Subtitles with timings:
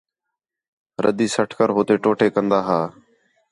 [1.03, 2.79] رَدّی سٹ کر ہوتے ٹوٹے کندا ہا